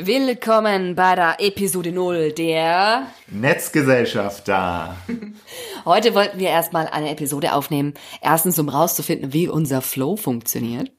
[0.00, 4.96] Willkommen bei der Episode 0 der Netzgesellschaft da.
[5.84, 7.94] Heute wollten wir erstmal eine Episode aufnehmen.
[8.22, 10.92] Erstens, um rauszufinden, wie unser Flow funktioniert.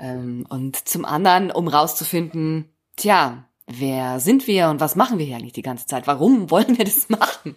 [0.00, 5.36] Ähm, und zum anderen, um rauszufinden, tja, wer sind wir und was machen wir hier
[5.36, 6.08] eigentlich die ganze Zeit?
[6.08, 7.54] Warum wollen wir das machen?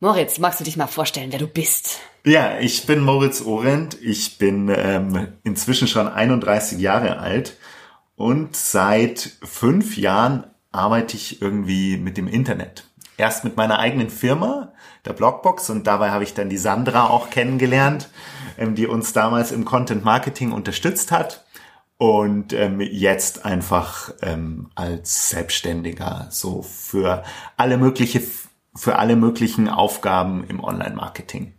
[0.00, 2.00] Moritz, magst du dich mal vorstellen, wer du bist?
[2.24, 3.98] Ja, ich bin Moritz Orent.
[4.00, 7.58] Ich bin ähm, inzwischen schon 31 Jahre alt
[8.16, 12.84] und seit fünf Jahren arbeite ich irgendwie mit dem Internet.
[13.16, 14.72] Erst mit meiner eigenen Firma,
[15.04, 18.08] der Blogbox, und dabei habe ich dann die Sandra auch kennengelernt,
[18.58, 21.44] ähm, die uns damals im Content Marketing unterstützt hat.
[21.96, 27.22] Und ähm, jetzt einfach ähm, als Selbstständiger so für
[27.56, 28.20] alle mögliche,
[28.74, 31.54] für alle möglichen Aufgaben im Online-Marketing.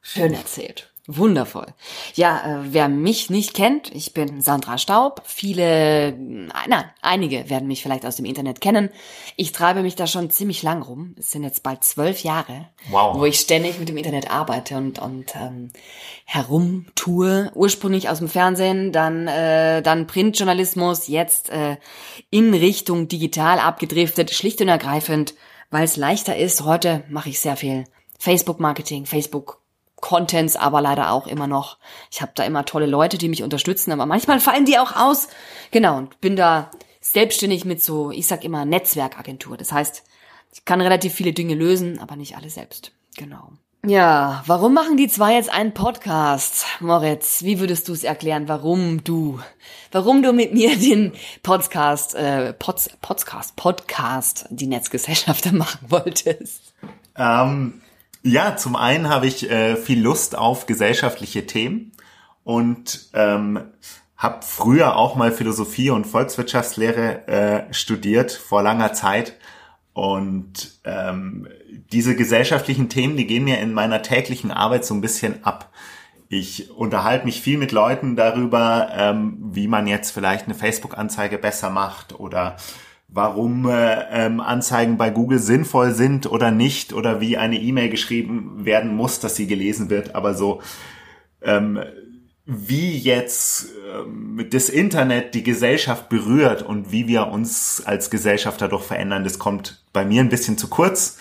[0.00, 0.90] Schön erzählt.
[1.10, 1.68] Wundervoll.
[2.16, 5.22] Ja, äh, wer mich nicht kennt, ich bin Sandra Staub.
[5.24, 8.90] Viele, nein, einige werden mich vielleicht aus dem Internet kennen.
[9.34, 11.14] Ich treibe mich da schon ziemlich lang rum.
[11.18, 13.18] Es sind jetzt bald zwölf Jahre, wow.
[13.18, 15.70] wo ich ständig mit dem Internet arbeite und, und ähm,
[16.26, 17.52] herumtue.
[17.54, 21.78] Ursprünglich aus dem Fernsehen, dann, äh, dann Printjournalismus, jetzt äh,
[22.28, 25.32] in Richtung digital abgedriftet, schlicht und ergreifend,
[25.70, 26.64] weil es leichter ist.
[26.64, 27.84] Heute mache ich sehr viel
[28.18, 29.62] Facebook-Marketing, Facebook
[30.00, 31.78] Contents aber leider auch immer noch.
[32.10, 35.28] Ich habe da immer tolle Leute, die mich unterstützen, aber manchmal fallen die auch aus.
[35.70, 39.56] Genau, und bin da selbstständig mit so, ich sag immer Netzwerkagentur.
[39.56, 40.04] Das heißt,
[40.52, 42.92] ich kann relativ viele Dinge lösen, aber nicht alle selbst.
[43.16, 43.52] Genau.
[43.86, 46.66] Ja, warum machen die zwei jetzt einen Podcast?
[46.80, 49.38] Moritz, wie würdest du es erklären, warum du,
[49.92, 51.12] warum du mit mir den
[51.44, 56.74] Podcast, äh, Pods, Podcast, Podcast, die Netzgesellschafter machen wolltest?
[57.16, 57.80] Ähm,
[58.28, 61.92] ja, zum einen habe ich äh, viel Lust auf gesellschaftliche Themen
[62.44, 63.60] und ähm,
[64.16, 69.36] habe früher auch mal Philosophie und Volkswirtschaftslehre äh, studiert vor langer Zeit
[69.92, 71.48] und ähm,
[71.92, 75.72] diese gesellschaftlichen Themen, die gehen mir in meiner täglichen Arbeit so ein bisschen ab.
[76.28, 81.70] Ich unterhalte mich viel mit Leuten darüber, ähm, wie man jetzt vielleicht eine Facebook-Anzeige besser
[81.70, 82.56] macht oder
[83.08, 88.64] warum äh, ähm, Anzeigen bei Google sinnvoll sind oder nicht oder wie eine E-Mail geschrieben
[88.64, 90.60] werden muss, dass sie gelesen wird, aber so
[91.42, 91.80] ähm,
[92.44, 98.84] wie jetzt ähm, das Internet die Gesellschaft berührt und wie wir uns als Gesellschaft dadurch
[98.84, 101.18] verändern, das kommt bei mir ein bisschen zu kurz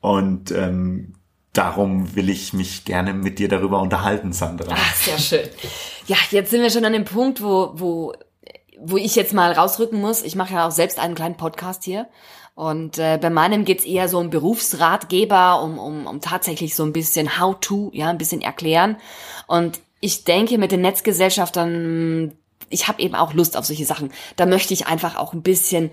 [0.00, 1.14] und ähm,
[1.52, 4.72] darum will ich mich gerne mit dir darüber unterhalten, Sandra.
[4.76, 5.48] Ach, sehr schön.
[6.06, 8.14] Ja, jetzt sind wir schon an dem Punkt, wo, wo
[8.80, 12.08] wo ich jetzt mal rausrücken muss, ich mache ja auch selbst einen kleinen Podcast hier.
[12.54, 16.92] Und äh, bei meinem geht's eher so um Berufsratgeber, um, um, um tatsächlich so ein
[16.92, 18.96] bisschen How-to, ja, ein bisschen erklären.
[19.46, 22.36] Und ich denke, mit den Netzgesellschaftern
[22.70, 24.10] ich habe eben auch Lust auf solche Sachen.
[24.36, 25.90] Da möchte ich einfach auch ein bisschen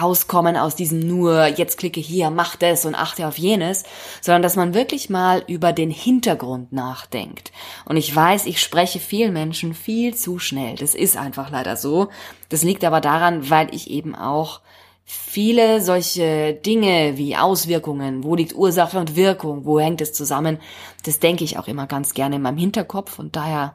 [0.00, 3.84] rauskommen aus diesem nur, jetzt klicke hier, mach das und achte auf jenes,
[4.20, 7.52] sondern dass man wirklich mal über den Hintergrund nachdenkt.
[7.84, 10.76] Und ich weiß, ich spreche vielen Menschen viel zu schnell.
[10.76, 12.08] Das ist einfach leider so.
[12.48, 14.60] Das liegt aber daran, weil ich eben auch
[15.04, 20.58] viele solche Dinge wie Auswirkungen, wo liegt Ursache und Wirkung, wo hängt es zusammen,
[21.04, 23.74] das denke ich auch immer ganz gerne in meinem Hinterkopf und daher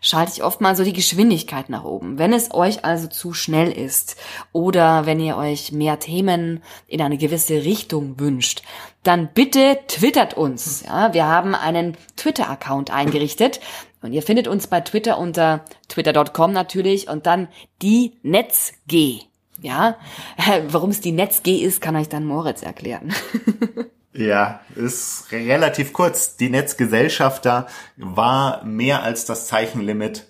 [0.00, 2.18] schalte ich oft mal so die Geschwindigkeit nach oben.
[2.18, 4.16] Wenn es euch also zu schnell ist
[4.52, 8.62] oder wenn ihr euch mehr Themen in eine gewisse Richtung wünscht,
[9.02, 10.84] dann bitte twittert uns.
[10.86, 13.60] Ja, wir haben einen Twitter-Account eingerichtet
[14.02, 17.48] und ihr findet uns bei Twitter unter twitter.com natürlich und dann
[17.82, 19.22] die NetzG.
[19.60, 19.96] Ja,
[20.68, 23.14] warum es die NetzG ist, kann euch dann Moritz erklären.
[24.16, 26.36] Ja, ist relativ kurz.
[26.36, 27.66] Die Netzgesellschafter
[27.96, 30.26] war mehr als das Zeichenlimit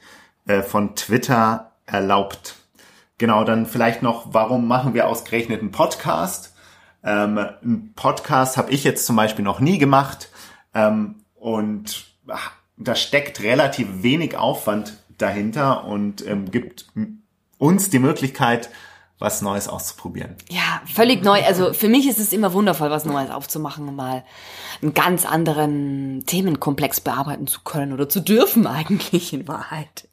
[0.47, 2.56] äh, von Twitter erlaubt.
[3.19, 6.52] Genau, dann vielleicht noch, warum machen wir ausgerechnet einen Podcast?
[7.04, 10.30] Ähm, ein Podcast habe ich jetzt zum Beispiel noch nie gemacht
[10.74, 16.86] ähm, und ach, da steckt relativ wenig Aufwand dahinter und ähm, gibt
[17.59, 18.68] uns die Möglichkeit,
[19.18, 20.36] was Neues auszuprobieren.
[20.48, 21.42] Ja, völlig neu.
[21.45, 24.24] Also für mich ist es immer wundervoll, was Neues aufzumachen und mal
[24.83, 30.09] einen ganz anderen Themenkomplex bearbeiten zu können oder zu dürfen eigentlich in Wahrheit.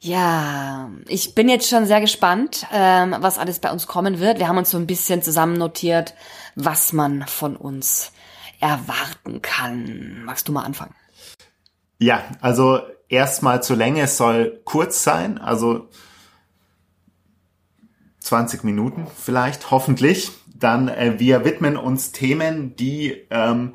[0.00, 4.38] Ja, ich bin jetzt schon sehr gespannt, ähm, was alles bei uns kommen wird.
[4.38, 6.14] Wir haben uns so ein bisschen zusammen notiert,
[6.54, 8.12] was man von uns
[8.60, 10.22] erwarten kann.
[10.24, 10.94] Magst du mal anfangen?
[11.98, 15.38] Ja, also erstmal zur Länge, es soll kurz sein.
[15.38, 15.88] Also
[18.28, 20.30] 20 Minuten vielleicht, hoffentlich.
[20.54, 23.74] Dann äh, wir widmen uns Themen, die ähm,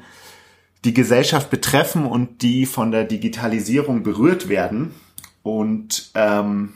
[0.85, 4.93] die Gesellschaft betreffen und die von der Digitalisierung berührt werden.
[5.41, 6.73] Und ähm,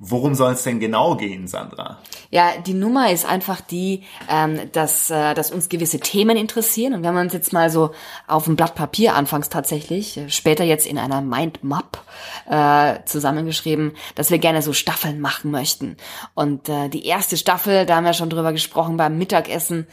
[0.00, 1.98] Worum soll es denn genau gehen, Sandra?
[2.30, 6.94] Ja, die Nummer ist einfach die, ähm, dass, äh, dass uns gewisse Themen interessieren.
[6.94, 7.90] Und wenn man uns jetzt mal so
[8.28, 12.04] auf dem Blatt Papier anfangs tatsächlich, äh, später jetzt in einer Mindmap
[12.48, 15.96] äh, zusammengeschrieben, dass wir gerne so Staffeln machen möchten.
[16.34, 19.88] Und äh, die erste Staffel, da haben wir schon drüber gesprochen beim Mittagessen,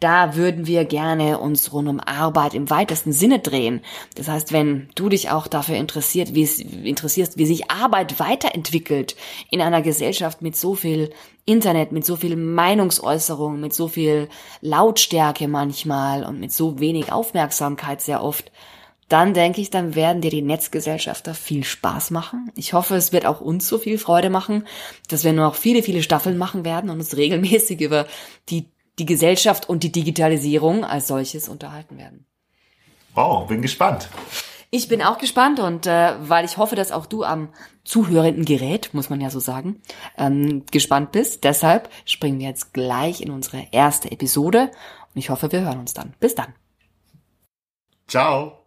[0.00, 3.82] da würden wir gerne uns rund um Arbeit im weitesten Sinne drehen.
[4.16, 9.14] Das heißt, wenn du dich auch dafür interessiert, wie es, interessierst, wie sich Arbeit weiterentwickelt
[9.50, 11.10] in einer Gesellschaft mit so viel
[11.44, 14.28] Internet, mit so viel Meinungsäußerung, mit so viel
[14.60, 18.52] Lautstärke manchmal und mit so wenig Aufmerksamkeit sehr oft,
[19.08, 22.52] dann denke ich, dann werden dir die Netzgesellschafter viel Spaß machen.
[22.54, 24.66] Ich hoffe, es wird auch uns so viel Freude machen,
[25.08, 28.06] dass wir noch viele, viele Staffeln machen werden und uns regelmäßig über
[28.48, 28.70] die
[29.00, 32.26] die Gesellschaft und die Digitalisierung als solches unterhalten werden.
[33.14, 34.08] Wow, bin gespannt.
[34.72, 37.48] Ich bin auch gespannt und äh, weil ich hoffe, dass auch du am
[37.82, 39.82] zuhörenden Gerät, muss man ja so sagen,
[40.16, 41.42] ähm, gespannt bist.
[41.42, 44.70] Deshalb springen wir jetzt gleich in unsere erste Episode
[45.12, 46.14] und ich hoffe, wir hören uns dann.
[46.20, 46.54] Bis dann.
[48.06, 48.59] Ciao.